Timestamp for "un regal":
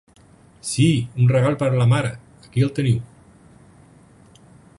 1.25-1.59